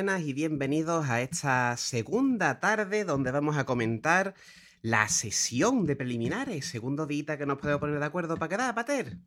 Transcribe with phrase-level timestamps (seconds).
[0.00, 4.32] Buenas y bienvenidos a esta segunda tarde donde vamos a comentar
[4.80, 6.64] la sesión de preliminares.
[6.64, 9.18] Segundo día que nos podemos poner de acuerdo para quedar, Pater.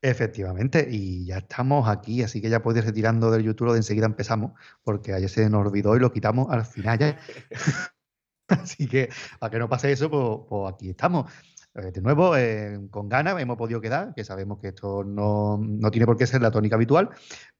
[0.00, 4.06] Efectivamente, y ya estamos aquí, así que ya podéis ir retirando del YouTube de enseguida
[4.06, 4.52] empezamos,
[4.84, 7.18] porque ayer se nos olvidó y lo quitamos al final ya.
[8.46, 9.08] así que
[9.40, 11.32] para que no pase eso, pues, pues aquí estamos.
[11.74, 15.90] Eh, de nuevo, eh, con ganas hemos podido quedar, que sabemos que esto no, no,
[15.90, 17.10] tiene por qué ser la tónica habitual,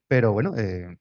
[0.06, 0.96] pero bueno, eh,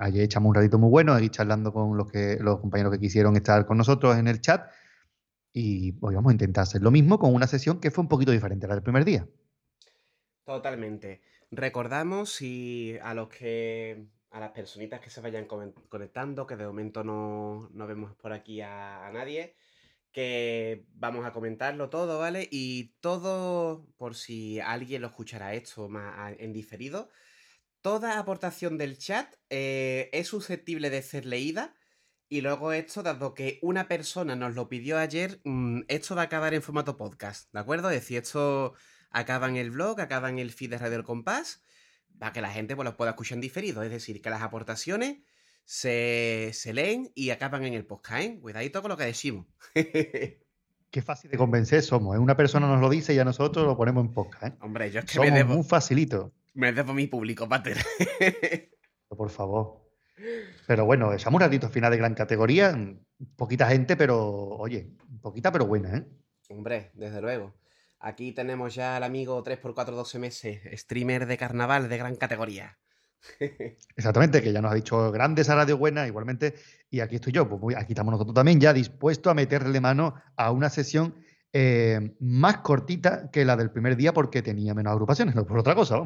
[0.00, 3.36] ayer echamos un ratito muy bueno ahí charlando con los, que, los compañeros que quisieron
[3.36, 4.70] estar con nosotros en el chat
[5.52, 8.32] y hoy vamos a intentar hacer lo mismo con una sesión que fue un poquito
[8.32, 9.26] diferente a la del primer día.
[10.44, 11.22] Totalmente.
[11.50, 17.04] Recordamos y a los que a las personitas que se vayan conectando, que de momento
[17.04, 19.54] no, no vemos por aquí a, a, nadie,
[20.10, 22.48] que vamos a comentarlo todo, ¿vale?
[22.50, 27.10] Y todo, por si alguien lo escuchará esto más en diferido,
[27.82, 31.74] toda aportación del chat eh, es susceptible de ser leída.
[32.28, 36.24] Y luego esto, dado que una persona nos lo pidió ayer, mmm, esto va a
[36.24, 37.90] acabar en formato podcast, ¿de acuerdo?
[37.90, 38.72] Es decir, esto
[39.10, 41.62] acaba en el blog, acaba en el feed de Radio El Compás,
[42.18, 43.82] para que la gente pues, lo pueda escuchar en diferido.
[43.82, 45.18] Es decir, que las aportaciones
[45.64, 48.38] se, se leen y acaban en el podcast, ¿eh?
[48.40, 49.46] Cuidadito con lo que decimos.
[50.92, 52.14] Qué fácil de convencer somos.
[52.14, 52.18] ¿eh?
[52.18, 54.44] Una persona nos lo dice y a nosotros lo ponemos en podcast.
[54.44, 54.58] ¿eh?
[54.60, 56.34] Hombre, yo es que somos me debo, muy facilito.
[56.54, 57.78] Me debo mi público, Pater.
[59.08, 59.82] Por favor.
[60.66, 62.76] Pero bueno, echamos un ratito final de gran categoría.
[63.36, 64.18] Poquita gente, pero
[64.56, 66.06] oye, poquita pero buena, ¿eh?
[66.48, 67.54] Hombre, desde luego.
[67.98, 72.78] Aquí tenemos ya al amigo 3x4 12 meses, streamer de carnaval de gran categoría.
[73.96, 76.54] Exactamente, que ya nos ha dicho grandes a Radio Buena, igualmente,
[76.90, 80.14] y aquí estoy yo, pues muy, aquí estamos nosotros también ya dispuestos a meterle mano
[80.36, 81.14] a una sesión
[81.52, 85.74] eh, más cortita que la del primer día porque tenía menos agrupaciones, no por otra
[85.74, 86.02] cosa.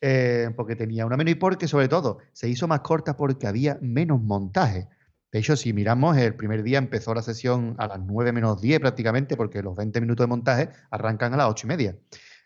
[0.00, 3.78] Eh, porque tenía una menos y porque sobre todo se hizo más corta porque había
[3.80, 4.88] menos montaje.
[5.32, 8.80] De hecho, si miramos, el primer día empezó la sesión a las 9 menos 10
[8.80, 11.96] prácticamente, porque los 20 minutos de montaje arrancan a las 8 y media.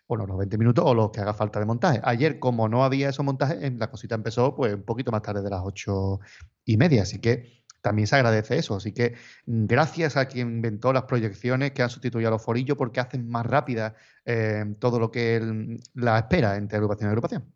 [0.06, 2.00] Bueno, los 20 minutos o los que haga falta de montaje.
[2.04, 5.50] Ayer, como no había esos montajes, la cosita empezó pues un poquito más tarde de
[5.50, 6.20] las 8
[6.64, 7.02] y media.
[7.02, 8.76] Así que también se agradece eso.
[8.76, 9.14] Así que
[9.46, 13.46] gracias a quien inventó las proyecciones que han sustituido a los forillos porque hacen más
[13.46, 13.94] rápida
[14.24, 17.52] eh, todo lo que el, la espera entre agrupación y agrupación.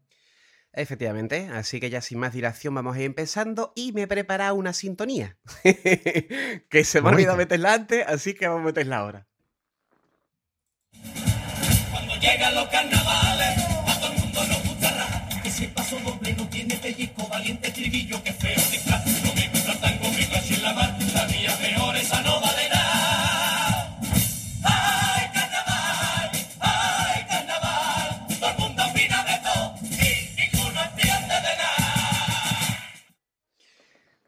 [0.75, 4.55] Efectivamente, así que ya sin más dilación vamos a ir empezando y me he preparado
[4.55, 9.27] una sintonía que se me ha olvidado meterla antes, así que vamos a meterla ahora.
[11.91, 15.29] Cuando llegan los carnavales, a todo el mundo nos gustará.
[15.43, 18.82] Que si el paso doble no tiene pellizco, valiente estribillo, que feo.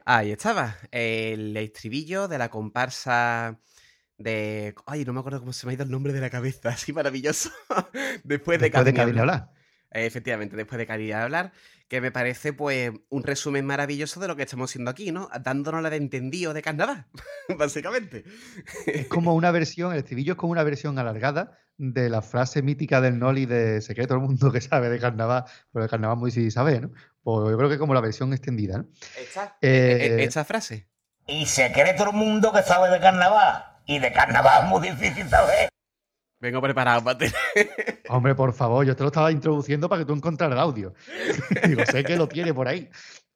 [0.07, 3.59] Ahí estaba, el estribillo de la comparsa
[4.19, 4.75] de...
[4.87, 6.93] Ay, no me acuerdo cómo se me ha ido el nombre de la cabeza, así
[6.93, 7.51] maravilloso.
[8.23, 9.51] después de Después de hablar.
[9.91, 11.53] Efectivamente, después de Cari hablar,
[11.89, 15.31] que me parece pues un resumen maravilloso de lo que estamos haciendo aquí, ¿no?
[15.43, 17.07] Dándonos la de entendido de carnaval,
[17.59, 18.25] básicamente.
[18.87, 23.01] Es como una versión, el estribillo es como una versión alargada de la frase mítica
[23.01, 26.19] del Noli de sé que todo el mundo que sabe de carnaval, pero de carnaval
[26.19, 26.91] muy sí sabe, ¿no?
[27.25, 28.87] Pues yo creo que como la versión extendida, ¿no?
[29.19, 30.87] Esta, Eh, esta frase.
[31.27, 33.65] Y se cree todo el mundo que sabe de carnaval.
[33.87, 35.71] Y de carnaval es muy difícil saber.
[36.39, 37.33] Vengo preparado, Pate.
[38.11, 40.95] Hombre, por favor, yo te lo estaba introduciendo para que tú encontraras el audio.
[41.67, 42.91] Digo, sé que lo tiene por ahí.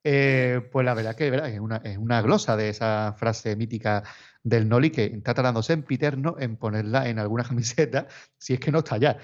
[0.04, 1.48] Eh, pues la verdad que ¿verdad?
[1.48, 4.04] Es, una, es una glosa de esa frase mítica
[4.42, 8.06] del Noli que está tardándose en Piterno en ponerla en alguna camiseta,
[8.36, 9.16] si es que no está ya.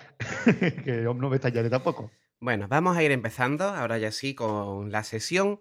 [0.84, 2.10] que no me está ya tampoco.
[2.44, 5.60] Bueno, vamos a ir empezando, ahora ya sí, con la sesión.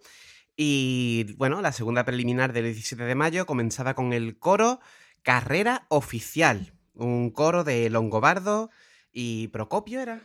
[0.58, 4.82] Y bueno, la segunda preliminar del 17 de mayo comenzaba con el coro
[5.22, 6.74] Carrera Oficial.
[6.94, 8.70] Un coro de Longobardo
[9.14, 10.24] y Procopio era.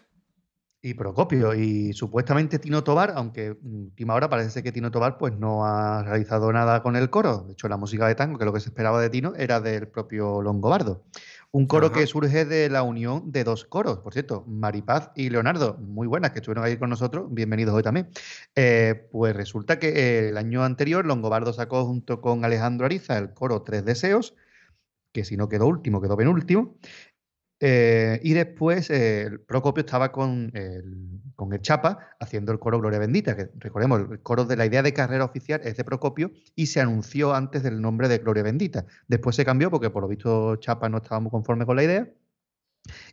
[0.83, 5.65] Y Procopio, y supuestamente Tino Tobar, aunque última hora parece que Tino Tobar pues no
[5.65, 7.45] ha realizado nada con el coro.
[7.47, 9.87] De hecho, la música de tango, que lo que se esperaba de Tino, era del
[9.87, 11.05] propio Longobardo.
[11.51, 11.97] Un coro Ajá.
[11.97, 16.33] que surge de la unión de dos coros, por cierto, Maripaz y Leonardo, muy buenas,
[16.33, 18.11] que estuvieron ahí con nosotros, bienvenidos hoy también.
[18.55, 23.33] Eh, pues resulta que eh, el año anterior Longobardo sacó junto con Alejandro Ariza el
[23.33, 24.35] coro Tres Deseos,
[25.13, 26.77] que si no quedó último, quedó penúltimo.
[27.61, 33.01] Eh, y después eh, Procopio estaba con el, con el Chapa haciendo el coro Gloria
[33.01, 36.67] Bendita, que recordemos, el coro de la idea de carrera oficial es de Procopio y
[36.67, 38.87] se anunció antes del nombre de Gloria Bendita.
[39.09, 42.09] Después se cambió porque por lo visto Chapa no estaba muy conforme con la idea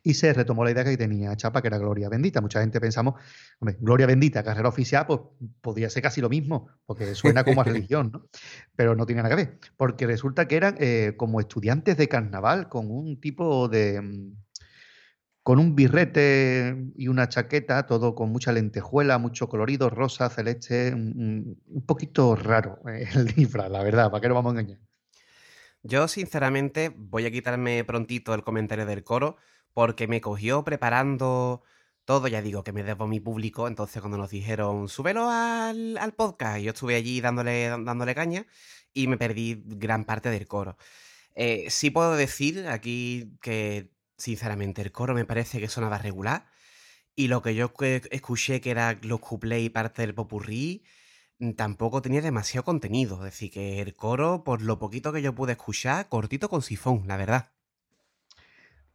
[0.04, 2.42] y se retomó la idea que tenía Chapa, que era Gloria Bendita.
[2.42, 3.16] Mucha gente pensamos,
[3.60, 5.20] hombre, Gloria Bendita, carrera oficial, pues
[5.62, 8.28] podría ser casi lo mismo, porque suena como a religión, ¿no?
[8.76, 12.70] Pero no tiene nada que ver, porque resulta que eran eh, como estudiantes de carnaval
[12.70, 14.02] con un tipo de...
[14.02, 14.46] Mm,
[15.44, 21.62] con un birrete y una chaqueta, todo con mucha lentejuela, mucho colorido, rosa, celeste, un,
[21.68, 24.80] un poquito raro eh, el disfraz, la verdad, ¿para qué nos vamos a engañar?
[25.88, 29.38] Yo, sinceramente, voy a quitarme prontito el comentario del coro,
[29.76, 31.64] porque me cogió preparando
[32.06, 35.98] todo, ya digo que me debo a mi público, entonces cuando nos dijeron, súbelo al,
[35.98, 38.48] al podcast, yo estuve allí dándole, dándole caña
[38.94, 40.78] y me perdí gran parte del coro.
[41.36, 46.48] Eh, sí puedo decir aquí que, sinceramente, el coro me parece que sonaba regular
[47.16, 47.72] y lo que yo
[48.12, 50.84] escuché que era los couplets y parte del popurrí
[51.40, 55.36] mm, tampoco tenía demasiado contenido, es decir, que el coro, por lo poquito que yo
[55.36, 57.55] pude escuchar, cortito con sifón, la verdad.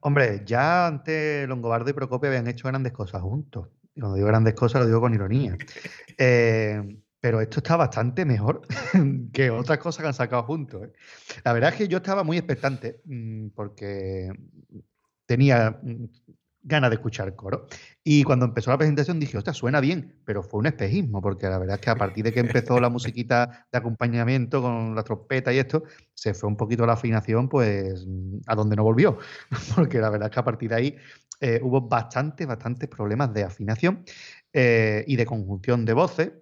[0.00, 3.68] Hombre, ya antes Longobardo y Procopio habían hecho grandes cosas juntos.
[3.94, 5.56] Y cuando digo grandes cosas lo digo con ironía.
[6.22, 8.60] Eh, pero esto está bastante mejor
[9.32, 10.82] que otras cosas que han sacado juntos.
[10.84, 10.92] ¿eh?
[11.44, 14.30] La verdad es que yo estaba muy expectante mm, porque
[15.24, 16.04] tenía mm,
[16.62, 17.66] ganas de escuchar coro.
[18.04, 21.58] Y cuando empezó la presentación dije, ostras, suena bien, pero fue un espejismo, porque la
[21.58, 25.52] verdad es que a partir de que empezó la musiquita de acompañamiento con la trompeta
[25.52, 25.84] y esto,
[26.14, 28.06] se fue un poquito la afinación, pues,
[28.46, 29.18] a donde no volvió.
[29.74, 30.96] Porque la verdad es que a partir de ahí
[31.40, 34.04] eh, hubo bastantes, bastantes problemas de afinación
[34.52, 36.32] eh, y de conjunción de voces.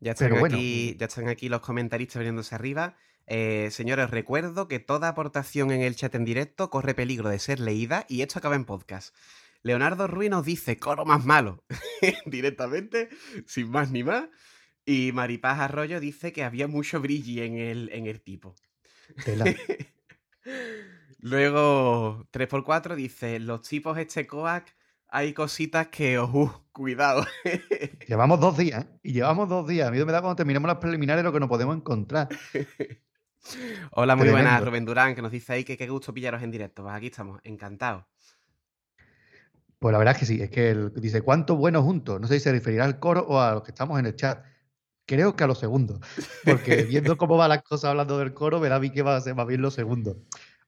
[0.00, 2.96] Ya están, aquí, ya están aquí los comentaristas veniéndose arriba.
[3.26, 7.60] Eh, señores, recuerdo que toda aportación en el chat en directo corre peligro de ser
[7.60, 9.14] leída y esto acaba en podcast.
[9.62, 11.64] Leonardo Ruiz nos dice, coro más malo,
[12.26, 13.08] directamente,
[13.46, 14.28] sin más ni más.
[14.84, 18.56] Y Maripaz Arroyo dice que había mucho brilli en el, en el tipo.
[21.18, 24.74] Luego, 3x4 dice, los tipos este coac
[25.14, 27.26] hay cositas que, oh, cuidado.
[28.08, 28.88] llevamos dos días, ¿eh?
[29.02, 29.86] y llevamos dos días.
[29.86, 32.28] A mí me da cuando terminemos las preliminares lo que nos podemos encontrar.
[33.92, 36.82] Hola, muy buenas, Rubén Durán, que nos dice ahí que qué gusto pillaros en directo.
[36.82, 38.04] Pues aquí estamos, encantados.
[39.78, 42.20] Pues la verdad es que sí, es que él dice, ¿cuánto bueno juntos?
[42.20, 44.44] No sé si se referirá al coro o a los que estamos en el chat.
[45.04, 45.98] Creo que a los segundos,
[46.44, 49.16] porque viendo cómo van las cosas hablando del coro, me da a mí que va
[49.16, 50.16] a ser más bien los segundos.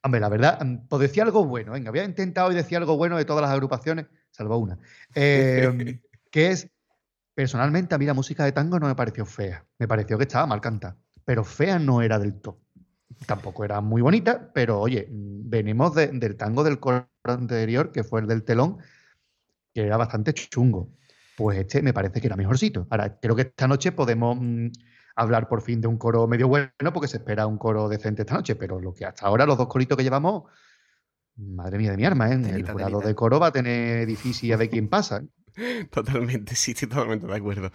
[0.02, 3.16] Hombre, la verdad, mm, pues decía algo bueno, venga, había intentado y decía algo bueno
[3.16, 4.78] de todas las agrupaciones, salvo una,
[5.14, 6.00] em,
[6.32, 6.68] que es,
[7.34, 10.46] personalmente a mí la música de tango no me pareció fea, me pareció que estaba
[10.46, 12.63] mal cantada, pero fea no era del todo
[13.26, 18.26] tampoco era muy bonita, pero oye, venimos del tango del coro anterior, que fue el
[18.26, 18.78] del telón,
[19.72, 20.90] que era bastante chungo.
[21.36, 22.86] Pues este me parece que era mejorcito.
[22.90, 24.68] Ahora, creo que esta noche podemos mm,
[25.16, 28.34] hablar por fin de un coro medio bueno, porque se espera un coro decente esta
[28.34, 30.44] noche, pero lo que hasta ahora, los dos coritos que llevamos,
[31.36, 32.34] madre mía de mi arma, ¿eh?
[32.34, 35.24] el jurado de coro va a tener difícil a ver quién pasa.
[35.90, 37.70] Totalmente, sí, estoy totalmente de acuerdo.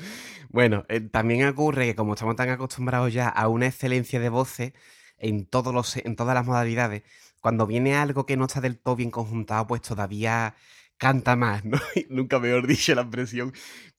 [0.49, 4.73] Bueno, eh, también ocurre que como estamos tan acostumbrados ya a una excelencia de voces,
[5.19, 7.03] en, todos los, en todas las modalidades,
[7.41, 10.55] cuando viene algo que no está del todo bien conjuntado, pues todavía
[10.97, 11.77] canta más, ¿no?
[12.09, 13.53] Nunca mejor dicho la expresión,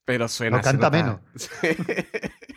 [0.05, 0.59] pero suena.
[0.59, 1.21] No canta menos.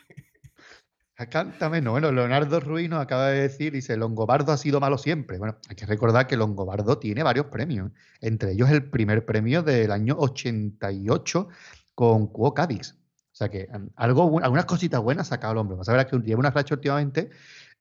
[1.29, 1.91] canta menos.
[1.91, 5.38] Bueno, Leonardo Ruiz nos acaba de decir, dice, Longobardo ha sido malo siempre.
[5.38, 7.91] Bueno, hay que recordar que Longobardo tiene varios premios,
[8.22, 11.48] entre ellos el primer premio del año 88
[11.96, 12.98] con Cuo Cadix.
[13.32, 15.77] O sea que algo, algunas cositas buenas ha sacado el hombre.
[15.77, 17.32] Vas a ver que lleva una racha últimamente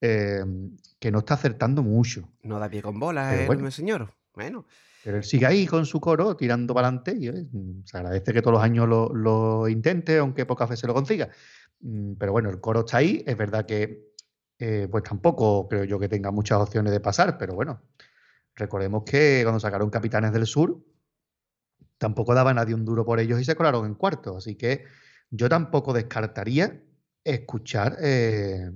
[0.05, 2.29] Em, que no está acertando mucho.
[2.43, 4.13] No da pie con bola, ¿eh, señor.
[4.35, 4.67] Bueno.
[5.05, 8.43] Pero él sigue ahí con su coro, tirando para adelante, y mm, se agradece que
[8.43, 11.29] todos los años lo, intente, aunque pocas veces lo consiga.
[11.83, 14.13] Mm, pero bueno, el coro está ahí, es verdad que
[14.59, 17.81] eh, pues tampoco creo yo que tenga muchas opciones de pasar, pero bueno,
[18.57, 20.85] recordemos que cuando sacaron Capitanes del Sur,
[21.97, 24.85] tampoco daba nadie un duro por ellos y se colaron en cuarto, así que
[25.31, 26.83] yo tampoco descartaría
[27.23, 28.69] escuchar eh,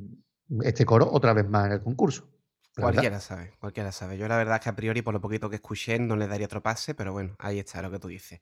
[0.62, 2.28] este coro otra vez más en el concurso.
[2.74, 4.18] Cualquiera sabe, cualquiera sabe.
[4.18, 6.46] Yo la verdad es que a priori, por lo poquito que escuché, no le daría
[6.46, 8.40] otro pase, pero bueno, ahí está lo que tú dices.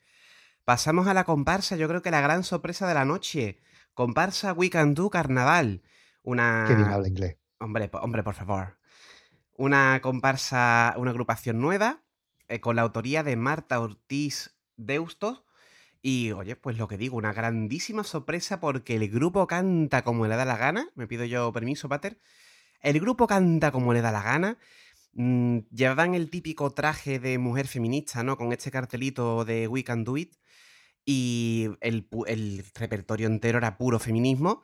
[0.64, 3.60] Pasamos a la comparsa, yo creo que la gran sorpresa de la noche.
[3.92, 5.82] Comparsa We Can Do Carnaval.
[6.22, 6.64] Una...
[6.66, 7.36] Qué bien habla inglés.
[7.60, 8.78] Hombre, hombre, por favor.
[9.56, 12.02] Una comparsa, una agrupación nueva,
[12.48, 15.44] eh, con la autoría de Marta Ortiz Deusto,
[16.06, 20.36] y oye, pues lo que digo, una grandísima sorpresa porque el grupo canta como le
[20.36, 20.90] da la gana.
[20.96, 22.20] Me pido yo permiso, Pater.
[22.82, 24.58] El grupo canta como le da la gana.
[25.14, 28.36] Mm, llevaban el típico traje de mujer feminista, ¿no?
[28.36, 30.34] Con este cartelito de We Can Do It.
[31.06, 32.06] Y el,
[32.74, 34.62] repertorio entero era puro feminismo.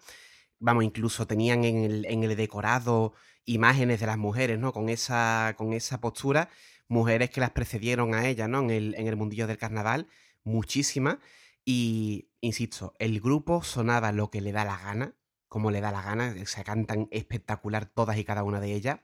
[0.58, 3.14] Vamos, incluso tenían en el, en el decorado
[3.46, 4.74] imágenes de las mujeres, ¿no?
[4.74, 6.50] Con esa, con esa postura
[6.90, 8.60] mujeres que las precedieron a ella, ¿no?
[8.60, 10.08] En el, en el mundillo del carnaval,
[10.44, 11.18] muchísimas.
[11.64, 15.14] Y, insisto, el grupo sonaba lo que le da la gana,
[15.48, 19.00] como le da la gana, se cantan espectacular todas y cada una de ellas.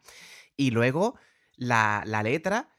[0.56, 1.16] Y luego
[1.56, 2.70] la, la letra,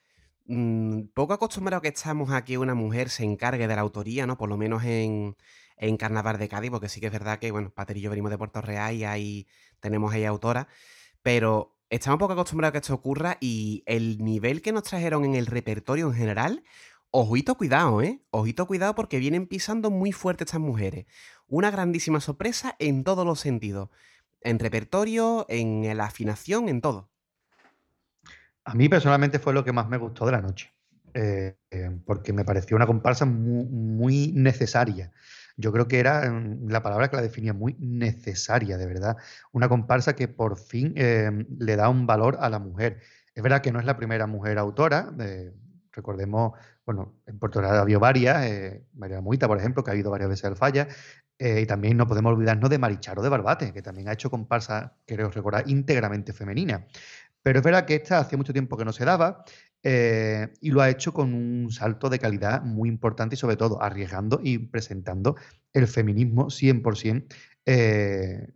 [0.46, 4.38] mm, poco acostumbrado que estamos a que una mujer se encargue de la autoría, ¿no?
[4.38, 5.36] Por lo menos en,
[5.78, 8.32] en Carnaval de Cádiz, porque sí que es verdad que, bueno, Pater y yo venimos
[8.32, 9.48] de Puerto Real y ahí
[9.80, 10.68] tenemos ahí autora,
[11.22, 15.36] pero estamos poco acostumbrados a que esto ocurra y el nivel que nos trajeron en
[15.36, 16.64] el repertorio en general,
[17.12, 18.22] ojito cuidado, ¿eh?
[18.32, 21.06] Ojito cuidado porque vienen pisando muy fuerte estas mujeres.
[21.48, 23.90] Una grandísima sorpresa en todos los sentidos.
[24.42, 27.10] En repertorio, en la afinación, en todo.
[28.68, 30.74] A mí personalmente fue lo que más me gustó de la noche,
[31.14, 35.14] eh, eh, porque me pareció una comparsa muy, necesaria.
[35.56, 39.16] Yo creo que era mm, la palabra que la definía muy necesaria, de verdad.
[39.54, 43.02] Una comparsa que por fin em, le da un valor a la mujer.
[43.34, 45.14] Es verdad que no es la primera mujer autora.
[45.98, 46.54] Recordemos,
[46.86, 50.12] bueno, en Puerto Real ha habido varias, eh, María Muita, por ejemplo, que ha ido
[50.12, 50.88] varias veces al Falla.
[51.40, 54.98] eh, y también no podemos olvidarnos de Maricharo de Barbate, que también ha hecho comparsa,
[55.06, 56.88] creo recordar, íntegramente femenina.
[57.44, 59.44] Pero es verdad que esta hace mucho tiempo que no se daba
[59.84, 63.82] eh, y lo ha hecho con un salto de calidad muy importante y sobre todo
[63.82, 65.36] arriesgando y presentando
[65.74, 67.28] el feminismo 100%.
[67.66, 68.48] eh,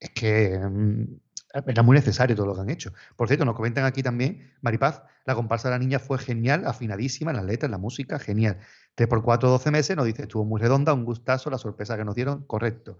[0.00, 1.20] es que mm,
[1.66, 2.92] era muy necesario todo lo que han hecho.
[3.16, 7.32] Por cierto, nos comentan aquí también, Maripaz, la comparsa de la niña fue genial, afinadísima,
[7.32, 8.58] las letras, la música, genial.
[8.96, 12.44] 3x4, 12 meses, nos dice, estuvo muy redonda, un gustazo, la sorpresa que nos dieron,
[12.44, 12.98] correcto.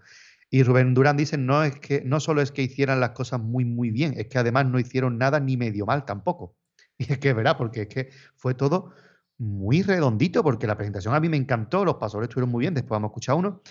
[0.49, 3.65] Y Rubén Durán dice, no, es que, no solo es que hicieran las cosas muy,
[3.65, 6.55] muy bien, es que además no hicieron nada ni medio mal tampoco.
[6.97, 8.93] Y es que es verdad, porque es que fue todo
[9.37, 12.91] muy redondito, porque la presentación a mí me encantó, los pasadores estuvieron muy bien, después
[12.91, 13.61] vamos a escuchar uno,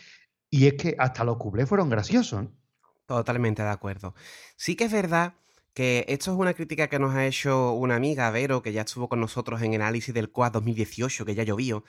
[0.50, 2.44] y es que hasta los cuplés fueron graciosos.
[2.44, 2.48] ¿eh?
[3.06, 4.14] Totalmente de acuerdo.
[4.56, 5.34] Sí que es verdad
[5.74, 9.08] que esto es una crítica que nos ha hecho una amiga, Vero, que ya estuvo
[9.08, 11.84] con nosotros en el análisis del COA 2018, que ya llovió,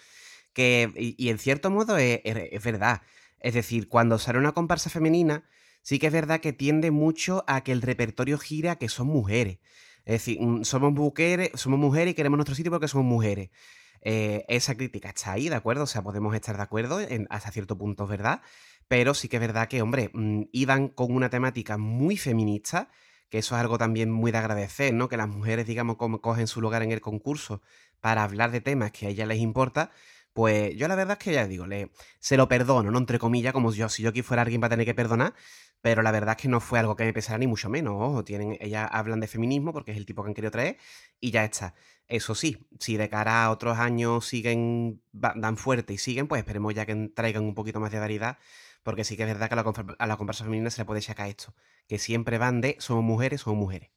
[0.54, 3.02] que, y, en cierto modo es, verdad.
[3.40, 5.46] Es decir, cuando sale una comparsa femenina,
[5.84, 9.08] sí que es verdad que tiende mucho a que el repertorio gire a que son
[9.08, 9.60] mujeres.
[10.06, 13.50] Es decir, mm, somos mujeres, somos mujeres y queremos nuestro sitio porque somos mujeres.
[14.08, 15.84] Eh, esa crítica está ahí, ¿de acuerdo?
[15.84, 18.42] O sea, podemos estar de acuerdo en- hasta cierto punto, es verdad.
[18.88, 22.90] Pero sí que es verdad que, hombre, mm, iban con una temática muy feminista,
[23.30, 25.10] que eso es algo también muy de agradecer, ¿no?
[25.10, 27.62] Que las mujeres, digamos, como cogen su lugar en el concurso
[28.00, 29.90] para hablar de temas que a ellas les importa.
[30.34, 33.00] Pues yo la verdad es que ya digo, le, se lo perdono, ¿no?
[33.00, 35.34] Entre comillas, como yo, si yo aquí fuera alguien para tener que perdonar,
[35.86, 37.94] pero la verdad es que no fue algo que me pesara ni mucho menos.
[38.00, 40.78] Ojo, tienen, ellas hablan de feminismo porque es el tipo que han querido traer
[41.20, 41.76] y ya está.
[42.08, 46.74] Eso sí, si de cara a otros años siguen, dan fuerte y siguen, pues esperemos
[46.74, 48.40] ya que traigan un poquito más de variedad,
[48.82, 51.04] porque sí que es verdad que a la, a la comparsa femenina se le puede
[51.04, 51.54] sacar esto,
[51.88, 53.92] que siempre van de somos mujeres, somos mujeres.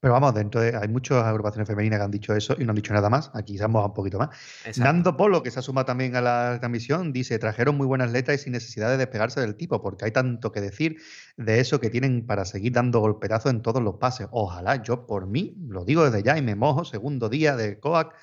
[0.00, 2.76] Pero vamos, dentro de, hay muchas agrupaciones femeninas que han dicho eso y no han
[2.76, 3.32] dicho nada más.
[3.34, 4.28] Aquí se han mojado un poquito más.
[4.64, 4.80] Exacto.
[4.84, 8.44] Nando Polo, que se asuma también a la transmisión, dice, trajeron muy buenas letras y
[8.44, 10.98] sin necesidad de despegarse del tipo, porque hay tanto que decir
[11.36, 14.28] de eso que tienen para seguir dando golpetazos en todos los pases.
[14.30, 18.14] Ojalá, yo por mí, lo digo desde ya y me mojo, segundo día de COAC,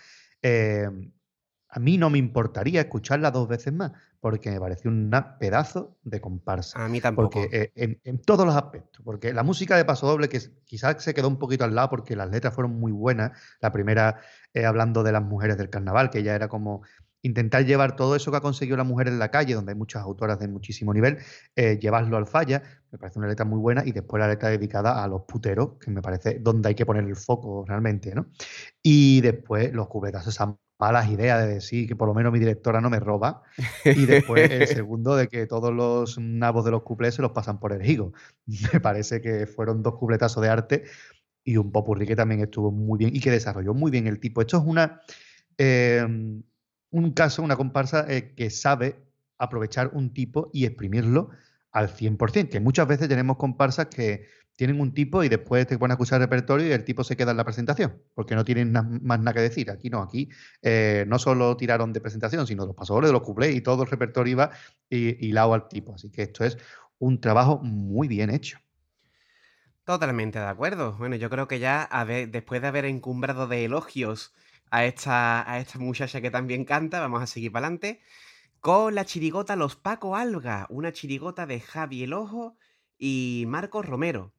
[0.44, 0.90] eh,
[1.76, 3.92] a mí no me importaría escucharla dos veces más,
[4.22, 6.84] porque me pareció un pedazo de comparsa.
[6.84, 7.32] A mí tampoco.
[7.32, 9.02] Porque eh, en, en todos los aspectos.
[9.04, 12.16] Porque la música de Paso Doble, que quizás se quedó un poquito al lado porque
[12.16, 13.38] las letras fueron muy buenas.
[13.60, 14.22] La primera
[14.54, 16.84] eh, hablando de las mujeres del carnaval, que ya era como
[17.26, 20.04] intentar llevar todo eso que ha conseguido la mujer en la calle, donde hay muchas
[20.04, 21.18] autoras de muchísimo nivel,
[21.56, 22.62] eh, llevarlo al falla.
[22.92, 23.84] Me parece una letra muy buena.
[23.86, 27.04] Y después la letra dedicada a los puteros, que me parece donde hay que poner
[27.04, 28.28] el foco realmente, ¿no?
[28.84, 32.80] Y después los cubretazos, esas malas ideas de decir que por lo menos mi directora
[32.80, 33.42] no me roba.
[33.84, 37.60] Y después el segundo de que todos los nabos de los cuplés se los pasan
[37.60, 38.14] por el higo.
[38.74, 40.84] Me parece que fueron dos cupletazos de arte
[41.44, 44.42] y un popurrí que también estuvo muy bien y que desarrolló muy bien el tipo.
[44.42, 45.02] Esto es una
[45.58, 46.06] eh,
[46.98, 48.96] un caso, una comparsa eh, que sabe
[49.38, 51.30] aprovechar un tipo y exprimirlo
[51.72, 55.92] al 100%, que muchas veces tenemos comparsas que tienen un tipo y después te ponen
[55.92, 59.20] a acusar repertorio y el tipo se queda en la presentación, porque no tienen más
[59.20, 59.70] nada que decir.
[59.70, 60.30] Aquí no, aquí
[60.62, 64.32] eh, no solo tiraron de presentación, sino los pasadores, los cuplés y todo el repertorio
[64.32, 64.52] iba
[64.90, 65.96] hilado al tipo.
[65.96, 66.58] Así que esto es
[67.00, 68.58] un trabajo muy bien hecho.
[69.84, 70.94] Totalmente de acuerdo.
[70.94, 71.90] Bueno, yo creo que ya
[72.32, 74.34] después de haber encumbrado de elogios
[74.72, 78.02] a esta, a esta muchacha que también canta, vamos a seguir para adelante
[78.66, 82.58] con la chirigota Los Paco Alga, una chirigota de Javi El Ojo
[82.98, 84.34] y Marcos Romero.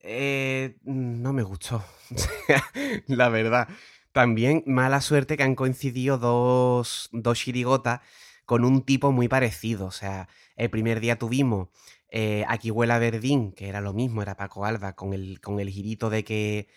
[0.00, 1.84] Eh, no me gustó,
[3.06, 3.68] la verdad.
[4.10, 8.00] También mala suerte que han coincidido dos, dos chirigotas
[8.44, 9.86] con un tipo muy parecido.
[9.86, 11.68] O sea, el primer día tuvimos
[12.08, 15.68] eh, Aquí huela Verdín, que era lo mismo, era Paco Alba, con el, con el
[15.70, 16.68] girito de que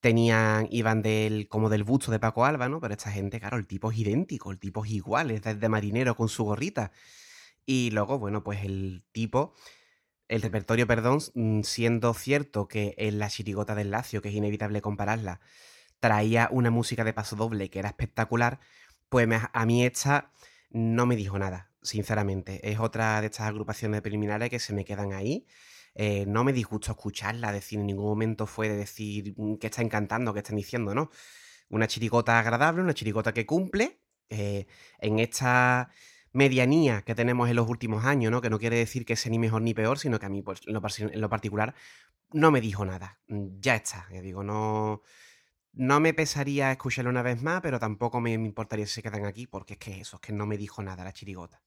[0.00, 2.80] tenían, iban del, como del busto de Paco Alba, ¿no?
[2.80, 6.16] Pero esta gente, claro, el tipo es idéntico, el tipo es igual, es de marinero
[6.16, 6.92] con su gorrita.
[7.66, 9.54] Y luego, bueno, pues el tipo,
[10.28, 14.82] el repertorio, perdón, mm, siendo cierto que en la chirigota del Lacio, que es inevitable
[14.82, 15.40] compararla,
[16.00, 18.60] traía una música de paso doble que era espectacular,
[19.08, 20.32] pues a mí esta
[20.70, 22.70] no me dijo nada, sinceramente.
[22.70, 25.46] Es otra de estas agrupaciones preliminares que se me quedan ahí
[25.94, 29.82] eh, no me disgustó escucharla, decir, en ningún momento fue de decir mm, que está
[29.82, 31.10] encantando, que están diciendo, ¿no?
[31.68, 34.66] Una chirigota agradable, una chirigota que cumple eh,
[35.00, 35.90] en esta
[36.32, 38.40] medianía que tenemos en los últimos años, ¿no?
[38.40, 40.60] Que no quiere decir que sea ni mejor ni peor, sino que a mí, pues,
[40.66, 40.74] en,
[41.20, 41.74] lo, particular,
[42.32, 43.20] no me dijo nada.
[43.28, 45.02] Mm, ya está, ya digo, no...
[45.72, 49.46] No me pesaría escucharlo una vez más, pero tampoco me importaría si se quedan aquí,
[49.46, 51.62] porque es que eso, es que no me dijo nada la chirigota.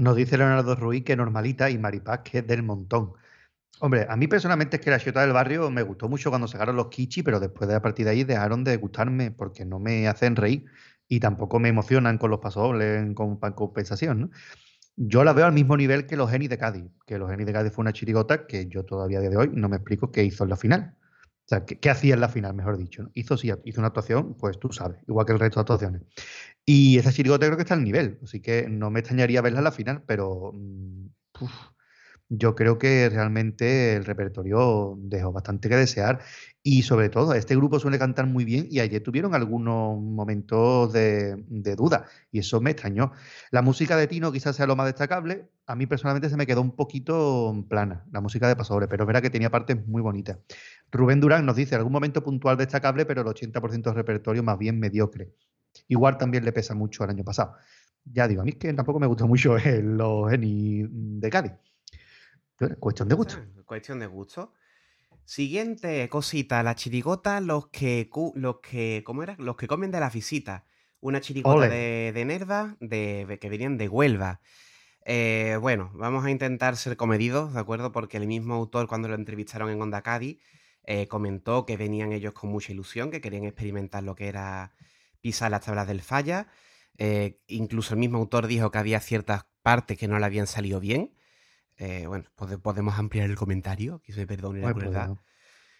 [0.00, 3.12] Nos dice Leonardo Ruiz que normalita y Maripaz que es del montón.
[3.80, 6.74] Hombre, a mí personalmente es que la ciudad del barrio me gustó mucho cuando sacaron
[6.76, 10.08] los kichi, pero después de a partir de ahí dejaron de gustarme porque no me
[10.08, 10.64] hacen reír
[11.06, 14.30] y tampoco me emocionan con los pasodobles en compensación, ¿no?
[14.96, 17.52] Yo la veo al mismo nivel que los Genis de Cádiz, que los Genis de
[17.52, 20.24] Cádiz fue una chirigota que yo todavía a día de hoy no me explico qué
[20.24, 20.94] hizo en la final.
[21.44, 23.10] O sea, qué, hacía en la final, mejor dicho.
[23.12, 26.02] Hizo, sí, hizo una actuación, pues tú sabes, igual que el resto de actuaciones.
[26.64, 29.64] Y esa chirigota creo que está al nivel, así que no me extrañaría verla en
[29.64, 31.08] la final, pero mm,
[32.32, 36.20] yo creo que realmente el repertorio dejó bastante que desear
[36.62, 41.42] y sobre todo este grupo suele cantar muy bien y ayer tuvieron algunos momentos de,
[41.76, 43.10] duda y eso me extrañó.
[43.50, 46.60] La música de Tino quizás sea lo más destacable, a mí personalmente se me quedó
[46.60, 50.38] un poquito plana la música de Pasobre, pero verá que tenía partes muy bonitas.
[50.92, 54.78] Rubén Durán nos dice algún momento puntual destacable, pero el 80% del repertorio más bien
[54.78, 55.32] mediocre.
[55.88, 57.54] Igual también le pesa mucho el año pasado.
[58.04, 61.52] Ya digo, a mí es que tampoco me gusta mucho los Eni de Cádiz.
[62.78, 63.36] cuestión de gusto.
[63.64, 64.54] Cuestión de gusto.
[65.24, 69.36] Siguiente cosita, la chirigota, los que, los que, ¿cómo era?
[69.38, 70.64] Los que comen de la visita.
[71.00, 74.40] Una chirigota de, de Nerva de, que venían de Huelva.
[75.04, 77.92] Eh, bueno, vamos a intentar ser comedidos, ¿de acuerdo?
[77.92, 80.40] Porque el mismo autor, cuando lo entrevistaron en Onda Cádiz,
[80.84, 84.72] eh, comentó que venían ellos con mucha ilusión, que querían experimentar lo que era
[85.20, 86.48] pisar las tablas del falla.
[86.98, 90.80] Eh, incluso el mismo autor dijo que había ciertas partes que no le habían salido
[90.80, 91.14] bien.
[91.76, 92.26] Eh, bueno,
[92.62, 95.16] podemos ampliar el comentario, que se perdone la verdad.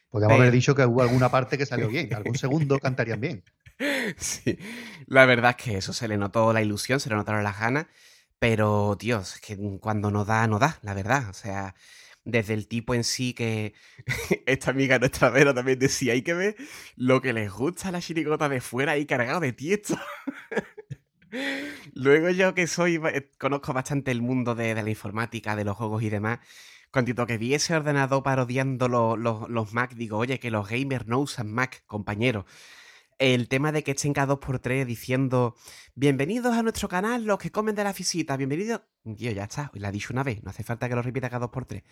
[0.09, 3.45] Podríamos haber dicho que hubo alguna parte que salió bien, algún segundo cantarían bien.
[4.19, 4.59] Sí,
[5.07, 7.87] la verdad es que eso se le notó la ilusión, se le notaron las ganas,
[8.39, 11.31] pero Dios, es que cuando no da, no da, la verdad.
[11.31, 11.75] O sea,
[12.31, 13.75] desde el tipo en sí que
[14.47, 16.57] esta amiga nuestra Vera también decía, hay que ver
[16.97, 19.99] lo que les gusta la chirigota de fuera ahí cargado de tiesto.
[21.95, 26.03] Luego yo que soy, eh, conozco bastante el mundo de, la informática, de los juegos
[26.03, 26.41] y demás,
[26.91, 31.07] cuando que vi ese ordenador parodiando los, los, los Mac, digo, oye, que los gamers
[31.07, 32.47] no usan Mac, compañero
[33.21, 35.55] el tema de que estén cada dos por tres diciendo
[35.95, 38.81] bienvenidos a nuestro canal los que comen de la visita, bienvenidos.
[39.05, 41.41] Tío, ya está, la he dicho una vez, no hace falta que lo repita cada
[41.41, 41.83] dos por tres.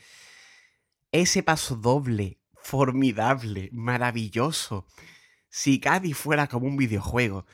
[1.12, 4.87] Ese paso doble, formidable, maravilloso.
[5.51, 7.45] Si Cádiz fuera como un videojuego.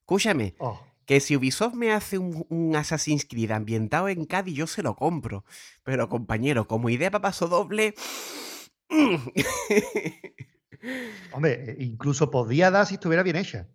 [0.00, 0.80] Escúchame, oh.
[1.04, 4.96] que si Ubisoft me hace un, un, Assassin's Creed ambientado en Cádiz, yo se lo
[4.96, 5.44] compro.
[5.82, 7.94] Pero compañero, como idea para paso doble...
[11.32, 13.66] Hombre, e incluso podía dar si estuviera bien hecha.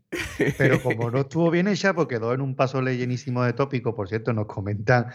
[0.58, 3.94] Pero como no estuvo bien hecha, pues quedó en un paso llenísimo de tópico.
[3.94, 5.08] Por cierto, nos comentan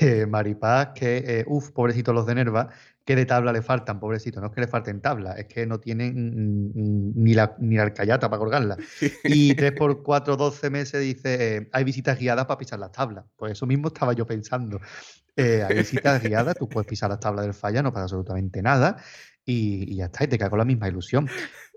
[0.00, 2.70] eh, Maripaz que, eh, uff, pobrecitos los de Nerva,
[3.04, 4.40] que de tabla le faltan, pobrecito.
[4.40, 6.72] No es que le falten tabla, es que no tienen
[7.14, 8.76] ni la, ni la alcayata para colgarla.
[9.24, 13.24] Y 3 por 4, 12 meses dice, eh, hay visitas guiadas para pisar las tablas.
[13.36, 14.80] Pues eso mismo estaba yo pensando.
[15.36, 18.96] hay visitas guiadas, tú puedes pisar las tablas del falla, no pasa absolutamente nada
[19.44, 21.28] y, ya está, y te cae con la misma ilusión.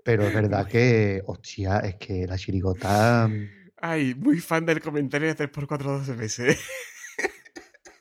[0.04, 3.28] Pero es verdad que, hostia, es que la chirigota.
[3.28, 3.48] Mm,
[3.78, 6.58] Ay, muy fan del comentario de 3x4 12 meses.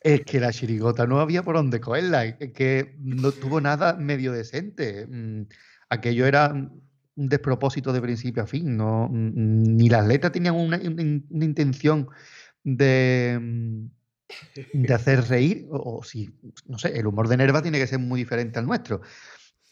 [0.02, 4.34] Es que la chirigota no había por dónde cogerla, es que no tuvo nada medio
[4.34, 5.08] decente.
[5.08, 5.48] Mm,
[5.90, 10.80] aquello era un despropósito de principio a fin, no, mm, ni las letras tenían una,
[10.80, 12.08] intención
[12.64, 13.88] de,
[14.74, 16.30] de hacer reír, o, o, si,
[16.68, 19.02] no sé, el humor de Nerva tiene que ser muy diferente al nuestro.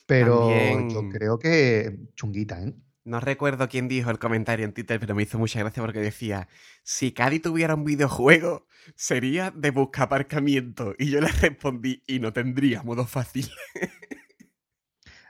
[0.06, 2.74] Pero yo creo que chunguita, ¿eh?
[3.06, 6.48] No recuerdo quién dijo el comentario en Twitter, pero me hizo mucha gracia porque decía,
[6.84, 10.96] si Cádiz tuviera un videojuego, sería de busca aparcamiento.
[10.98, 13.50] Y yo le respondí, y no tendría modo fácil.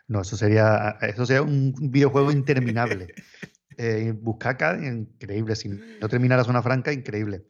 [0.05, 3.07] No, eso sería, eso sería un videojuego interminable.
[3.77, 5.55] Eh, buscar increíble.
[5.55, 7.45] Si no termina la zona franca, increíble.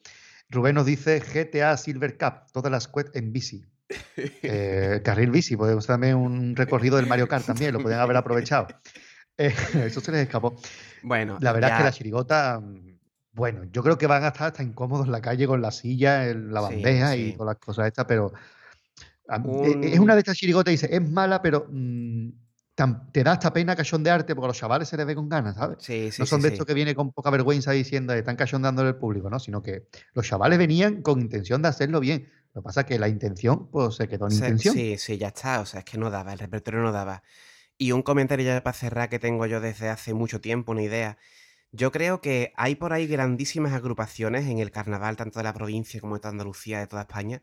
[0.49, 3.65] Rubén nos dice GTA Silver Cup, todas las quests en bici.
[4.15, 8.67] Eh, carril bici, podemos también un recorrido del Mario Kart también, lo pueden haber aprovechado.
[9.37, 9.53] Eh,
[9.91, 10.55] eso se les escapó.
[11.01, 12.61] Bueno, La verdad es que ya- la chirigota,
[13.33, 16.25] bueno, yo creo que van a estar hasta incómodos en la calle con la silla,
[16.33, 17.29] la bandeja sí.
[17.29, 18.31] y todas las cosas estas, pero
[19.27, 22.29] a- e- Un- es una de estas chirigotas, dice, es mala, pero mm,
[22.75, 25.55] tan- te da hasta pena cachondearte porque a los chavales se les ve con ganas,
[25.55, 25.77] ¿sabes?
[25.79, 28.89] Sí, sí, no son sí, de estos que viene con poca vergüenza diciendo, están cachondeándole
[28.89, 29.39] al público, ¿no?
[29.39, 32.29] Sino que los chavales venían con intención de hacerlo bien.
[32.53, 34.75] Lo que pasa es que la intención, pues se quedó en intención.
[34.75, 35.59] Sí, sí, ya está.
[35.61, 37.23] O sea, es que no daba, el repertorio no daba.
[37.77, 41.17] Y un comentario ya para cerrar que tengo yo desde hace mucho tiempo, una idea.
[41.71, 45.99] Yo creo que hay por ahí grandísimas agrupaciones en el carnaval, tanto de la provincia
[45.99, 47.41] como de Andalucía, de toda España,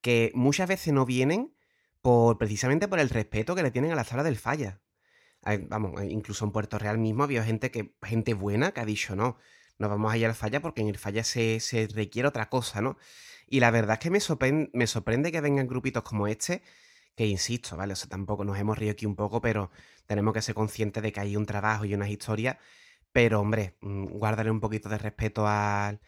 [0.00, 1.54] que muchas veces no vienen
[2.00, 4.80] por precisamente por el respeto que le tienen a la sala del falla.
[5.68, 9.16] Vamos, eh, incluso en Puerto Real mismo había gente que, gente buena que ha dicho
[9.16, 9.36] no,
[9.78, 12.80] no vamos a ir al falla porque en el falla se, se requiere otra cosa,
[12.80, 12.96] ¿no?
[13.52, 16.62] Y la verdad es que me sorprende, que vengan grupitos como este,
[17.14, 17.92] que insisto, ¿vale?
[17.92, 19.70] O sea, tampoco nos hemos reído aquí un poco, pero
[20.06, 22.56] tenemos que ser conscientes de que hay un trabajo y unas historias.
[23.12, 25.98] Pero, hombre, mm, guárdale un poquito de respeto a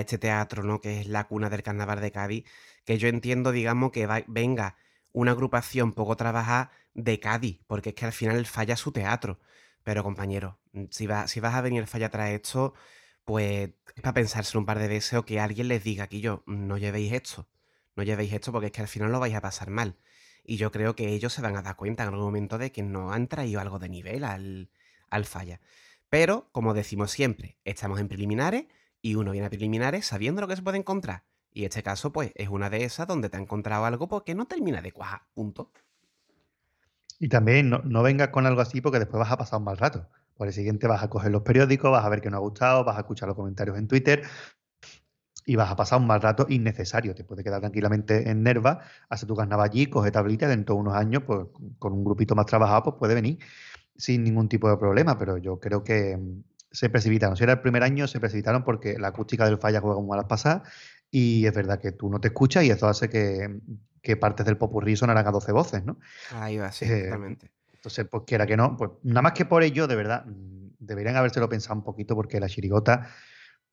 [0.00, 0.80] este teatro, ¿no?
[0.80, 2.44] Que es la cuna del carnaval de Cádiz.
[2.84, 4.76] Que yo entiendo, digamos, que va- venga
[5.12, 9.38] una agrupación poco trabajada de Cádiz, porque es que al final falla su teatro.
[9.84, 12.74] Pero, compañero, mm, si, va- si vas a venir falla tras esto,
[13.30, 16.42] pues es para pensárselo un par de veces o que alguien les diga aquí yo,
[16.46, 17.46] no llevéis esto,
[17.94, 19.96] no llevéis esto porque es que al final lo vais a pasar mal.
[20.42, 22.82] Y yo creo que ellos se van a dar cuenta en algún momento de que
[22.82, 24.68] no han traído algo de nivel al,
[25.10, 25.60] al falla.
[26.08, 28.64] Pero, como decimos siempre, estamos en preliminares
[29.00, 31.22] y uno viene a preliminares sabiendo lo que se puede encontrar.
[31.52, 34.46] Y este caso, pues, es una de esas donde te ha encontrado algo porque no
[34.46, 35.22] termina de cuajar.
[35.34, 35.70] Punto.
[37.20, 39.76] Y también no, no vengas con algo así porque después vas a pasar un mal
[39.76, 40.08] rato.
[40.40, 42.82] Por el siguiente vas a coger los periódicos, vas a ver que no ha gustado,
[42.82, 44.22] vas a escuchar los comentarios en Twitter
[45.44, 47.14] y vas a pasar un mal rato innecesario.
[47.14, 50.80] Te puedes quedar tranquilamente en Nerva, hace tu carnaval allí, coge tablita y dentro de
[50.80, 51.40] unos años, pues
[51.78, 53.38] con un grupito más trabajado, pues puede venir
[53.98, 55.18] sin ningún tipo de problema.
[55.18, 57.36] Pero yo creo que mm, se precipitaron.
[57.36, 60.16] Si era el primer año, se precipitaron porque la acústica del falla juega como a
[60.16, 60.62] las pasadas
[61.10, 63.60] y es verdad que tú no te escuchas y eso hace que,
[64.00, 65.98] que partes del popurrí sonaran a 12 voces, ¿no?
[66.32, 67.59] Ahí va, sí, Eh, totalmente.
[67.80, 71.16] Entonces, pues quiera que no, pues nada más que por ello, de verdad, mm, deberían
[71.16, 73.08] habérselo pensado un poquito porque la chirigota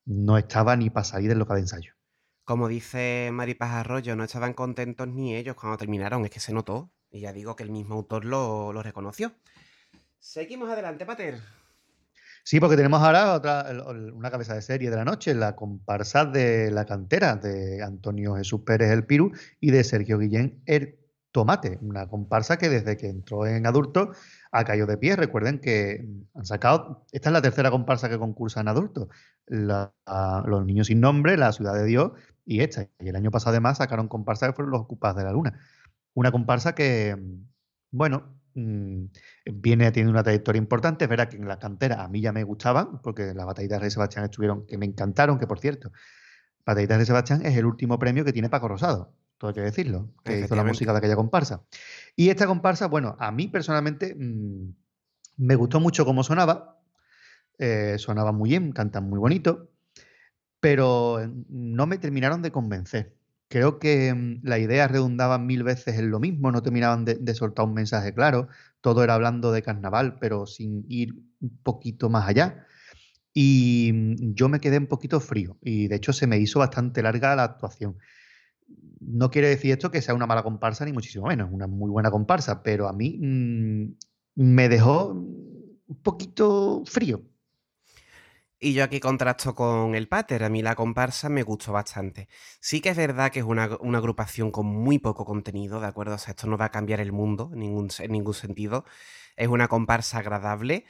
[0.05, 1.91] no estaba ni para salir del local de ensayo.
[2.45, 6.89] Como dice Maripaz Arroyo, no estaban contentos ni ellos cuando terminaron, es que se notó.
[7.11, 9.33] Y ya digo que el mismo autor lo, lo reconoció.
[10.19, 11.41] Seguimos adelante, Pater.
[12.45, 13.65] Sí, porque tenemos ahora otra,
[14.13, 18.61] una cabeza de serie de la noche, la comparsa de la cantera de Antonio Jesús
[18.61, 20.97] Pérez el Piru y de Sergio Guillén el
[21.37, 24.17] Tomate, una comparsa que desde que entró en adultos
[24.51, 25.15] ha caído de pie.
[25.15, 29.07] Recuerden que han sacado, esta es la tercera comparsa que concursa en adultos,
[29.45, 32.87] Los Niños Sin Nombre, La Ciudad de Dios y esta.
[32.99, 35.59] Y el año pasado además sacaron comparsa que fueron Los Ocupados de la Luna.
[36.15, 37.15] Una comparsa que,
[37.91, 39.03] bueno, mm,
[39.53, 41.05] viene teniendo una trayectoria importante.
[41.05, 43.91] Es verdad que en la cantera a mí ya me gustaban, porque las batallitas de
[43.91, 45.91] Sebastián estuvieron, que me encantaron, que por cierto,
[46.67, 50.13] Batallitas de Sebastián es el último premio que tiene Paco Rosado, todo hay que decirlo,
[50.23, 51.63] que hizo la música de aquella comparsa.
[52.15, 54.73] Y esta comparsa, bueno, a mí personalmente mm,
[55.37, 56.79] me gustó mucho cómo sonaba,
[57.59, 59.69] eh, sonaba muy bien, cantan muy bonito,
[60.59, 61.19] pero
[61.49, 63.15] no me terminaron de convencer.
[63.47, 67.35] Creo que mm, la idea redundaba mil veces en lo mismo, no terminaban de, de
[67.35, 68.47] soltar un mensaje claro,
[68.81, 72.65] todo era hablando de carnaval, pero sin ir un poquito más allá.
[73.33, 77.03] Y mm, yo me quedé un poquito frío y de hecho se me hizo bastante
[77.03, 77.97] larga la actuación.
[79.07, 82.11] No quiere decir esto que sea una mala comparsa, ni muchísimo menos, una muy buena
[82.11, 83.95] comparsa, pero a mí mm,
[84.35, 87.23] me dejó un poquito frío.
[88.59, 90.43] Y yo aquí contrasto con el Pater.
[90.43, 92.27] A mí la comparsa me gustó bastante.
[92.59, 96.15] Sí que es verdad que es una, agrupación con muy poco contenido, ¿de acuerdo?
[96.15, 97.59] O sea, esto no va a cambiar el mundo en
[98.11, 98.83] ningún sentido.
[99.35, 100.85] Es una comparsa agradable.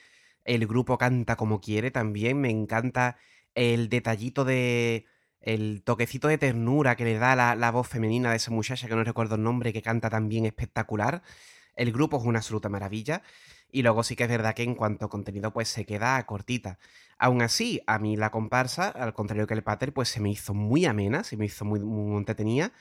[0.45, 2.39] El grupo canta como quiere también.
[2.39, 3.17] Me encanta
[3.53, 5.06] el detallito de.
[5.41, 8.95] El toquecito de ternura que le da la, la voz femenina de esa muchacha, que
[8.95, 11.21] no recuerdo el nombre, que canta también espectacular.
[11.76, 13.21] El grupo es una absoluta maravilla.
[13.71, 16.80] Y luego sí que es verdad que en cuanto a contenido, pues se queda cortita.
[17.17, 20.54] Aún así, a mí la comparsa, al contrario que el pater, pues se me hizo
[20.54, 22.71] muy amena, se me hizo muy, muy entretenida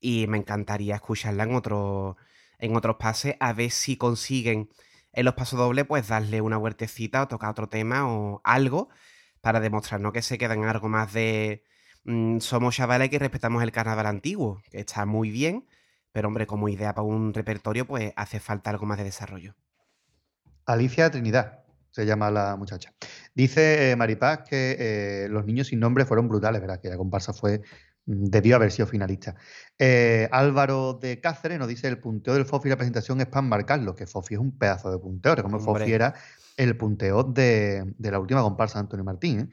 [0.00, 2.16] y me encantaría escucharla en, otro,
[2.58, 4.68] en otros pases a ver si consiguen
[5.12, 8.88] en los pasos dobles pues darle una huertecita o tocar otro tema o algo
[9.40, 11.62] para demostrarnos que se quedan algo más de
[12.04, 15.66] mm, somos chavales que respetamos el carnaval antiguo, que está muy bien,
[16.12, 19.54] pero hombre, como idea para un repertorio pues hace falta algo más de desarrollo.
[20.66, 22.92] Alicia Trinidad se llama la muchacha.
[23.34, 26.80] Dice eh, Maripaz que eh, los niños sin nombre fueron brutales, ¿verdad?
[26.80, 27.60] Que la comparsa fue
[28.06, 29.36] mm, debió haber sido finalista.
[29.78, 33.42] Eh, Álvaro de Cáceres nos dice el punteo del Fofi y la presentación es para
[33.42, 36.14] marcarlo, que Fofi es un pedazo de punteo, como Fofi era
[36.56, 39.40] el punteo de, de la última comparsa de Antonio Martín.
[39.40, 39.48] ¿eh?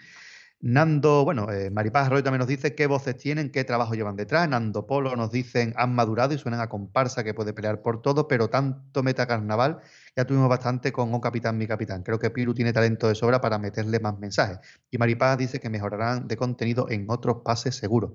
[0.64, 4.48] Nando, bueno, eh, Maripaz Arroyo también nos dice qué voces tienen, qué trabajo llevan detrás.
[4.48, 8.28] Nando Polo nos dicen han madurado y suenan a comparsa que puede pelear por todo,
[8.28, 9.80] pero tanto meta carnaval
[10.16, 12.04] ya tuvimos bastante con Oh Capitán, mi capitán.
[12.04, 14.60] Creo que Piru tiene talento de sobra para meterle más mensajes.
[14.92, 18.12] Y Maripaz dice que mejorarán de contenido en otros pases seguros.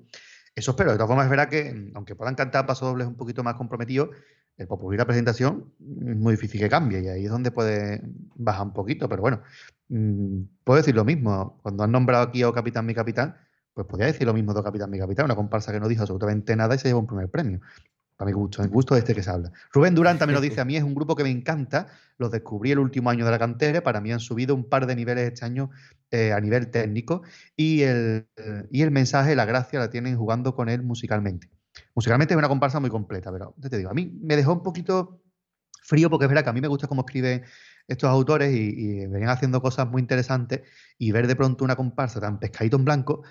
[0.55, 0.93] Eso espero.
[0.93, 4.11] De todas formas, es verdad que, aunque puedan cantar pasodobles un poquito más comprometidos,
[4.57, 5.73] el popular la presentación
[6.07, 8.01] es muy difícil que cambie y ahí es donde puede
[8.37, 9.09] bajar un poquito.
[9.09, 9.43] Pero bueno,
[9.89, 11.59] Mm, puedo decir lo mismo.
[11.63, 13.37] Cuando han nombrado aquí a Capitán, mi capitán,
[13.75, 16.57] pues podría decir lo mismo de Capitán, mi capitán, una comparsa que no dijo absolutamente
[16.57, 17.61] nada y se lleva un primer premio.
[18.17, 19.53] Para mi gusto, el gusto de este que se habla.
[19.71, 22.73] Rubén Durán también lo dice, a mí es un grupo que me encanta, los descubrí
[22.73, 25.45] el último año de la cantera, para mí han subido un par de niveles este
[25.45, 25.69] año
[26.11, 27.23] eh, a nivel técnico
[27.55, 28.27] y el,
[28.71, 31.51] y el mensaje, la gracia la tienen jugando con él musicalmente.
[31.95, 35.21] Musicalmente es una comparsa muy completa, pero te digo, a mí me dejó un poquito
[35.83, 37.45] frío porque es verdad que a mí me gusta cómo escribe
[37.89, 40.63] estos autores y, venían haciendo cosas muy interesantes
[40.99, 43.23] y ver de pronto una comparsa tan pescadito en blanco,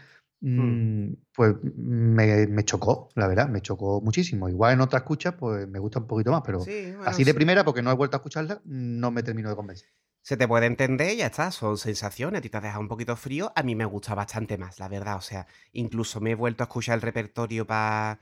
[0.41, 1.07] hmm.
[1.07, 4.49] mm, pues me, chocó, la verdad, me chocó muchísimo.
[4.49, 6.63] Igual en otra escucha, pues me gusta un poquito más, pero
[7.05, 9.89] así de primera, porque no he vuelto a escucharla, no me termino de convencer.
[10.21, 13.15] Se te puede entender ya está, son sensaciones, a ti te has dejado un poquito
[13.15, 16.63] frío, a mí me gusta bastante más, la verdad, o sea, incluso me he vuelto
[16.63, 18.17] a escuchar el repertorio para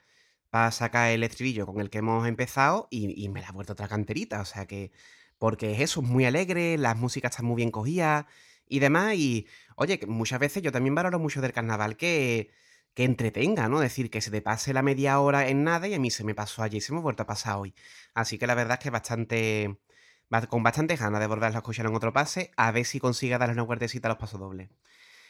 [0.71, 3.87] sacar el estribillo con el que hemos empezado y, y me la he vuelto otra
[3.87, 4.91] canterita, o sea que
[5.43, 8.25] porque es eso, es muy alegre, las músicas están muy bien cogidas
[8.65, 9.15] y demás.
[9.15, 12.49] Y, oye, muchas veces yo también valoro mucho del carnaval que,
[12.93, 13.81] que entretenga, ¿no?
[13.81, 16.33] Decir, que se te pase la media hora en nada y a mí se me
[16.33, 17.75] pasó allí y se me ha vuelto a pasar hoy.
[18.13, 19.81] Así que la verdad es que bastante,
[20.47, 23.51] con bastante ganas de volverlo a escuchar en otro pase, a ver si consigue darle
[23.51, 24.39] una huertecita a los pasos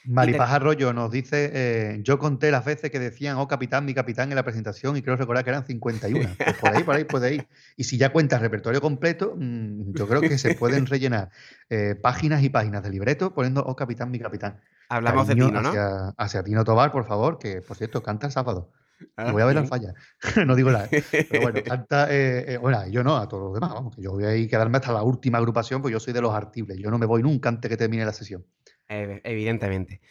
[0.05, 4.29] Maripaz Arroyo nos dice, eh, yo conté las veces que decían, oh capitán, mi capitán
[4.29, 6.29] en la presentación y creo recordar que eran 51.
[6.37, 7.47] Pues por ahí, por ahí, puede ir.
[7.77, 11.29] Y si ya cuentas repertorio completo, mm, yo creo que se pueden rellenar
[11.69, 14.59] eh, páginas y páginas de libreto poniendo, oh capitán, mi capitán.
[14.89, 15.69] Hablamos de Tino, ¿no?
[15.69, 18.71] Hacia, hacia, Tino Tobar, por favor, que por cierto canta el sábado.
[19.17, 19.93] Ah, voy a ver al falla.
[20.45, 20.87] no digo nada.
[20.89, 22.07] Pero bueno, canta.
[22.09, 23.73] Eh, bueno, yo no, a todos los demás.
[23.73, 26.21] Vamos, que yo voy a ir quedarme hasta la última agrupación, pues yo soy de
[26.21, 26.77] los artibles.
[26.77, 28.45] Yo no me voy nunca antes que termine la sesión
[28.87, 30.01] evidentemente.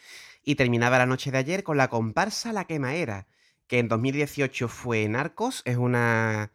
[0.43, 3.27] Y terminaba la noche de ayer con la comparsa La Quemaera,
[3.67, 6.51] que en 2018 fue Narcos, es una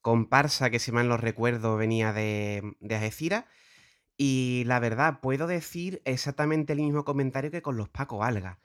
[0.00, 3.44] comparsa que si mal no recuerdo venía de, de Algeciras.
[4.16, 8.60] Y la verdad, puedo decir exactamente el mismo comentario que con los Paco Alga.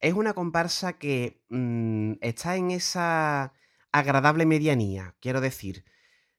[0.00, 3.52] Es una comparsa que mm, está en esa
[3.92, 5.84] agradable medianía, quiero decir.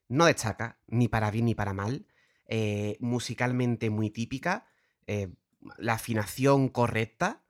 [0.08, 2.06] No destaca, ni para bien ni para mal.
[2.46, 4.66] Eh, musicalmente muy típica.
[5.06, 5.32] Eh,
[5.78, 7.42] la afinación correcta,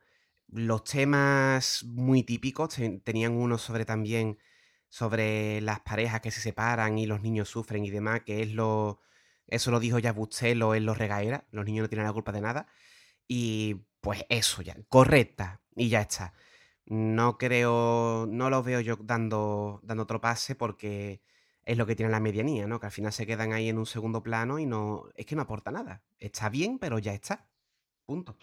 [0.48, 4.38] los temas muy típicos, tenían uno sobre también
[4.88, 9.01] sobre las parejas que se separan y los niños sufren y demás, que es lo...
[9.46, 12.42] Eso lo dijo ya Bustelo en Los Regaera, los niños no tienen la culpa de
[12.42, 12.66] nada.
[13.27, 16.35] Y pues eso ya, correcta, y ya está.
[16.85, 21.22] No creo, no lo veo yo dando, dando otro pase porque
[21.64, 22.81] es lo que tiene la medianía, ¿no?
[22.81, 25.42] Que al final se quedan ahí en un segundo plano y no, es que no
[25.42, 26.03] aporta nada.
[26.18, 27.46] Está bien, pero ya está.
[28.06, 28.36] Punto.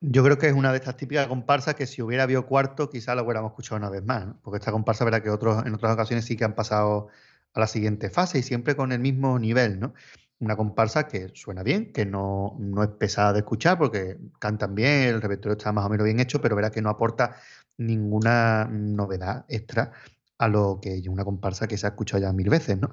[0.00, 3.14] Yo creo que es una de estas típicas comparsas que si hubiera habido cuarto, quizá
[3.14, 6.24] lo hubiéramos escuchado una vez más, porque esta comparsa verá que otros, en otras ocasiones
[6.24, 7.08] sí que han pasado
[7.54, 9.94] a la siguiente fase y siempre con el mismo nivel, ¿no?
[10.40, 15.14] Una comparsa que suena bien, que no, no es pesada de escuchar porque cantan bien,
[15.14, 17.36] el repertorio está más o menos bien hecho, pero verá que no aporta
[17.76, 19.92] ninguna novedad extra
[20.38, 22.90] a lo que es una comparsa que se ha escuchado ya mil veces, ¿no?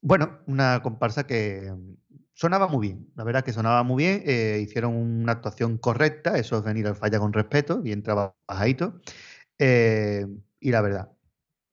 [0.00, 1.72] Bueno, una comparsa que,
[2.36, 6.58] sonaba muy bien, la verdad que sonaba muy bien, eh, hicieron una actuación correcta, eso
[6.58, 9.00] es venir al falla con respeto, bien trabajadito.
[9.58, 10.26] Eh,
[10.60, 11.10] y la verdad,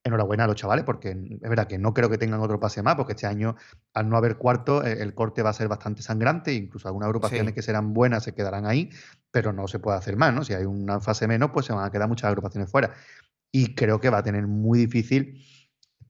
[0.05, 2.95] enhorabuena a los chavales, porque es verdad que no creo que tengan otro pase más,
[2.95, 3.57] porque este año,
[3.93, 7.53] al no haber cuarto, eh, el corte va a ser bastante sangrante, incluso algunas agrupaciones
[7.53, 8.89] que serán buenas se quedarán ahí,
[9.31, 10.45] pero no se puede hacer más, ¿no?
[10.45, 12.93] Si hay una fase menos, pues se van a quedar muchas agrupaciones fuera.
[13.51, 15.43] Y creo que va a tener muy difícil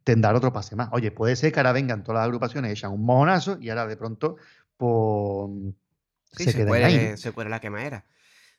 [0.03, 0.89] tendrá otro pase más.
[0.91, 3.97] Oye, puede ser que ahora vengan todas las agrupaciones, echan un mojonazo y ahora de
[3.97, 4.37] pronto,
[4.77, 5.51] pues.
[6.31, 7.17] se, se ahí.
[7.17, 8.05] Se cuela la quemadera.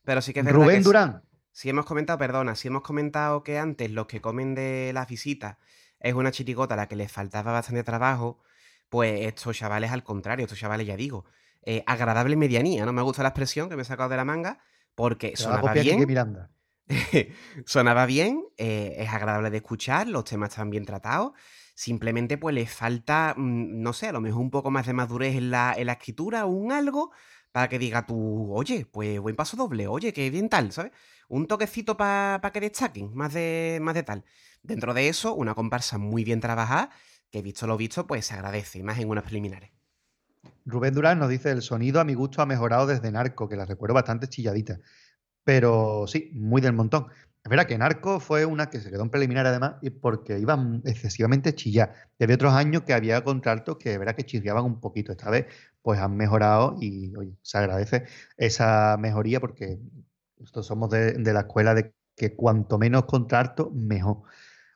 [0.05, 1.23] Pero sí que es verdad Rubén Durán.
[1.53, 5.57] Si hemos comentado, perdona, si hemos comentado que antes los que comen de las visitas
[6.01, 8.43] es una chirigota a la que les faltaba bastante trabajo,
[8.89, 11.25] pues estos chavales al contrario, estos chavales ya digo,
[11.63, 12.93] eh, agradable medianía, ¿no?
[12.93, 14.59] Me gusta la expresión que me he sacado de la manga,
[14.95, 16.07] porque sonaba bien.
[16.07, 16.51] Miranda.
[17.66, 21.33] Sonaba bien, eh, es agradable de escuchar, los temas están bien tratados.
[21.75, 25.35] Simplemente, pues le falta, mm, no sé, a lo mejor un poco más de madurez
[25.37, 27.11] en la, en la escritura un algo,
[27.55, 30.92] para que diga tú, oye, pues buen paso doble, oye, qué bien tal, ¿sabes?
[31.29, 34.25] Un toquecito para que destaquen, más de, más de tal.
[34.62, 36.90] Dentro de eso, una comparsa muy bien trabajada,
[37.31, 39.70] que visto lo visto, pues se agradece, más en unas preliminares.
[40.66, 43.66] Rubén Durán nos dice, el sonido a mi gusto ha mejorado desde Narco, que la
[43.66, 44.81] recuerdo bastante chilladita.
[45.45, 47.07] Pero sí, muy del montón.
[47.45, 50.83] Es verdad que Narco fue una que se quedó en preliminar además y porque iban
[50.87, 51.93] excesivamente chillar.
[52.19, 55.13] Y había otros años que había contratos que es verdad que chirriaban un poquito.
[55.13, 55.47] Esta vez
[55.83, 58.05] pues han mejorado y oye, se agradece
[58.39, 59.79] esa mejoría porque
[60.39, 64.23] nosotros somos de, la escuela de que cuanto menos contrato, mejor.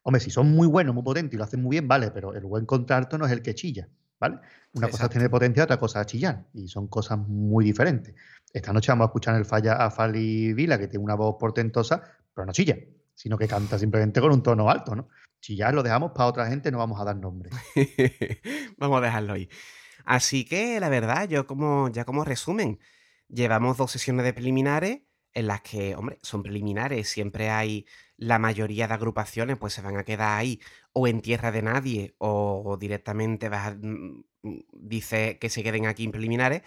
[0.02, 2.44] Hombre, si son muy buenos, muy potentes y lo hacen muy bien, vale, pero el
[2.44, 3.88] buen contrato no es el que chilla,
[4.20, 4.38] ¿vale?
[4.72, 6.46] Una cosa es tener potencia, otra cosa es chillar.
[6.54, 8.14] Y son cosas muy diferentes.
[8.52, 11.36] Esta noche vamos a escuchar en el falla a Fali Vila, que tiene una voz
[11.38, 12.02] portentosa,
[12.34, 12.76] pero no chilla,
[13.14, 15.08] sino que canta simplemente con un tono alto, ¿no?
[15.40, 17.50] Chillar lo dejamos para otra gente, no vamos a dar nombre.
[18.78, 19.48] vamos a dejarlo ahí.
[20.04, 22.80] Así que, la verdad, yo como, ya como resumen,
[23.28, 25.00] llevamos dos sesiones de preliminares
[25.38, 29.96] en las que, hombre, son preliminares, siempre hay la mayoría de agrupaciones, pues se van
[29.96, 30.60] a quedar ahí
[30.92, 36.04] o en tierra de nadie o, directamente vas mm, mm, dice que se queden aquí
[36.04, 36.62] en preliminares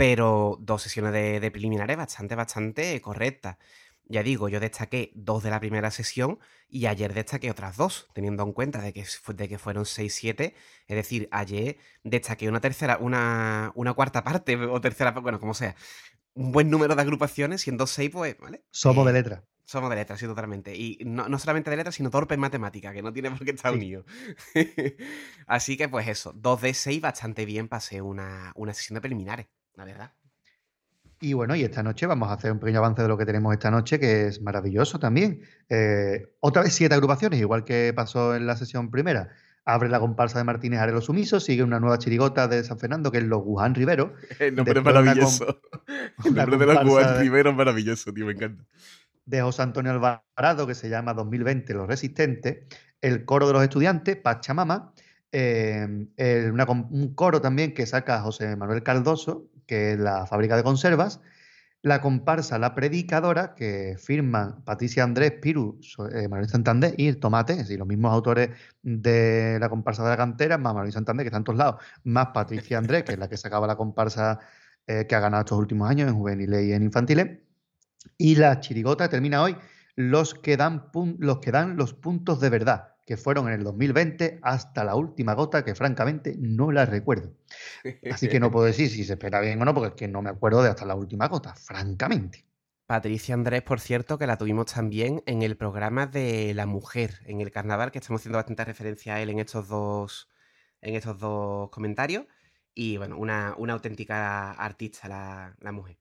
[0.00, 3.58] pero dos sesiones de, preliminares bastante, bastante correctas.
[4.04, 6.38] Ya digo, yo destaqué dos de la primera sesión
[6.70, 10.54] y ayer destaqué otras dos, teniendo en cuenta de que, de que fueron 6-7.
[10.86, 15.76] Es decir, ayer destaqué una tercera, una, una cuarta parte o tercera, bueno, como sea.
[16.40, 18.64] Un buen número de agrupaciones, siendo seis, pues, ¿vale?
[18.70, 19.44] Somos de eh, letra.
[19.64, 20.74] Somos de letra, sí, totalmente.
[20.74, 23.72] Y no, solamente de letra, sino torpe en matemática, que no tiene por qué estar
[23.72, 24.04] unido.
[25.46, 29.46] Así que, pues eso, dos de seis bastante bien pasé una, una sesión de preliminares
[29.80, 30.12] la verdad.
[31.22, 33.52] Y bueno, y esta noche vamos a hacer un pequeño avance de lo que tenemos
[33.52, 35.42] esta noche, que es maravilloso también.
[35.68, 39.30] Eh, otra vez siete agrupaciones, igual que pasó en la sesión primera.
[39.72, 43.18] Abre la comparsa de Martínez Arelo Sumiso, sigue una nueva chirigota de San Fernando, que
[43.18, 44.14] es los Wuhan Rivero.
[44.40, 45.60] El nombre es maravilloso.
[46.24, 48.64] El nombre de los Wuhan Rivero es maravilloso, tío, me encanta.
[49.26, 52.64] De José Antonio Alvarado, que se llama 2020 Los Resistentes.
[53.00, 54.92] El coro de los estudiantes, Pachamama.
[55.30, 55.86] Eh,
[56.18, 61.20] un coro también que saca José Manuel Cardoso, que es la fábrica de conservas,
[61.82, 65.80] la comparsa La Predicadora, que firman Patricia Andrés, Piru,
[66.12, 68.50] eh, Manuel Santander y el Tomate, y los mismos autores
[68.82, 72.28] de la comparsa de la cantera, más Manuel Santander, que está en todos lados, más
[72.34, 74.40] Patricia Andrés, que es la que sacaba la comparsa
[74.86, 77.38] eh, que ha ganado estos últimos años en juveniles y en infantiles.
[78.18, 79.56] Y la chirigota termina hoy,
[79.96, 84.38] los que dan, los, que dan los puntos de verdad que fueron en el 2020
[84.40, 87.34] hasta la última gota, que francamente no la recuerdo.
[88.08, 90.22] Así que no puedo decir si se espera bien o no, porque es que no
[90.22, 92.46] me acuerdo de hasta la última gota, francamente.
[92.86, 97.40] Patricia Andrés, por cierto, que la tuvimos también en el programa de La Mujer, en
[97.40, 100.28] el carnaval, que estamos haciendo bastante referencia a él en estos dos,
[100.80, 102.26] en estos dos comentarios.
[102.76, 105.98] Y bueno, una, una auténtica artista la, la mujer.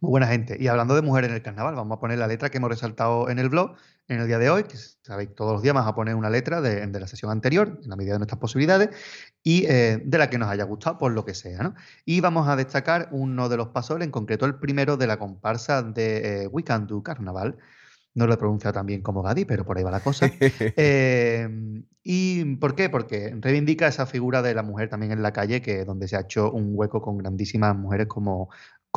[0.00, 0.56] Muy buena gente.
[0.58, 3.28] Y hablando de mujeres en el carnaval, vamos a poner la letra que hemos resaltado
[3.28, 3.76] en el blog
[4.08, 6.62] en el día de hoy, que sabéis, todos los días vamos a poner una letra
[6.62, 8.88] de, la sesión anterior, en la medida de nuestras posibilidades,
[9.42, 11.62] y eh, de la que nos haya gustado, por lo que sea.
[11.62, 11.74] ¿no?
[12.06, 15.82] Y vamos a destacar uno de los pasos, en concreto el primero de la comparsa
[15.82, 17.58] de eh, We Can Do Carnaval.
[18.14, 20.30] No lo he pronunciado tan bien como Gadi, pero por ahí va la cosa.
[20.76, 21.48] Eh,
[22.02, 22.88] ¿Y por qué?
[22.88, 26.20] Porque reivindica esa figura de la mujer también en la calle, que donde se ha
[26.20, 28.48] hecho un hueco con grandísimas mujeres como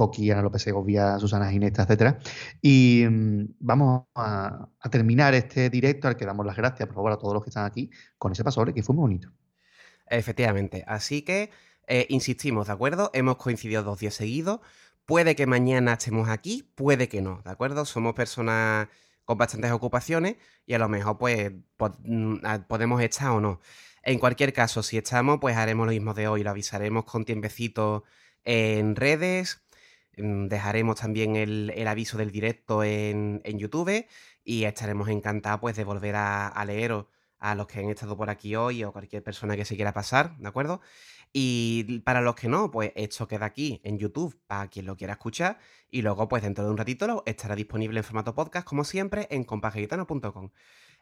[0.01, 2.17] Coqui, Ana López Segovia, Susana Ginesta, etcétera.
[2.59, 7.17] Y mm, vamos a, terminar este directo al que damos las gracias, por favor, a
[7.17, 9.29] todos los que están aquí con ese paso que fue muy bonito.
[10.07, 10.83] Efectivamente.
[10.87, 11.51] Así que
[11.87, 13.11] eh, insistimos, ¿de acuerdo?
[13.13, 14.59] Hemos coincidido dos días seguidos.
[15.05, 17.85] Puede que mañana estemos aquí, puede que no, ¿de acuerdo?
[17.85, 18.87] Somos personas
[19.23, 21.51] con bastantes ocupaciones y a lo mejor pues
[22.03, 22.37] mm,
[22.67, 23.59] podemos estar o no.
[24.03, 28.03] En cualquier caso, si estamos, pues haremos lo mismo de hoy, lo avisaremos con tiempecito
[28.43, 29.61] en redes,
[30.17, 34.05] dejaremos también el, aviso del directo en, YouTube
[34.43, 37.05] y estaremos encantados pues, de volver a, leeros
[37.39, 40.37] a los que han estado por aquí hoy o cualquier persona que se quiera pasar,
[40.37, 40.81] ¿de acuerdo?
[41.33, 45.13] Y para los que no, pues esto queda aquí en YouTube para quien lo quiera
[45.13, 45.59] escuchar
[45.89, 49.45] y luego pues dentro de un ratito estará disponible en formato podcast como siempre en
[49.45, 50.51] compagitano.com.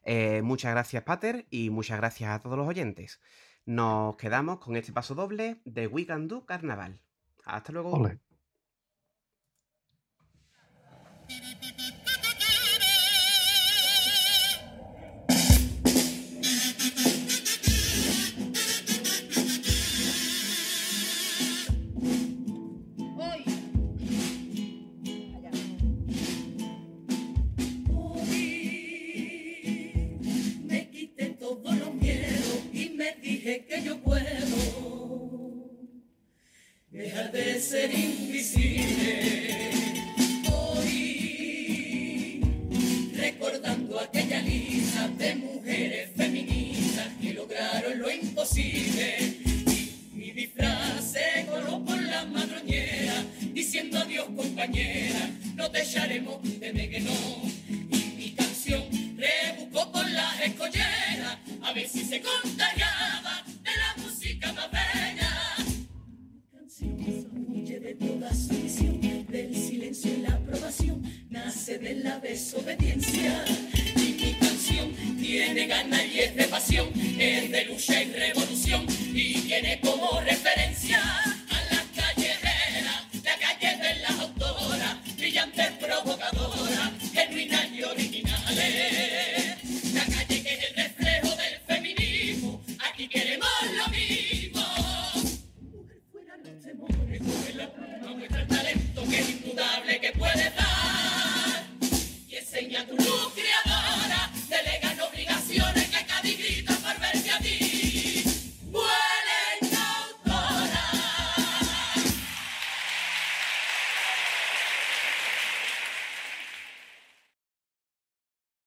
[0.03, 3.19] Eh, muchas gracias Pater y muchas gracias a todos los oyentes.
[3.65, 7.01] Nos quedamos con este paso doble de We Can Do Carnaval.
[7.45, 8.09] Hasta luego.
[11.29, 11.37] Hoy
[30.63, 34.23] me quité todos los miedos y me dije que yo puedo.
[36.89, 39.88] Deja de ser invisible.
[43.99, 49.17] aquella lista de mujeres feministas que lograron lo imposible.
[49.67, 56.89] Y mi disfraz se coló por la madroñera, diciendo adiós compañera, no te echaremos, teme
[56.89, 57.11] que no.
[57.67, 58.83] Y mi canción
[59.17, 62.57] rebuscó por la escollera, a ver si se con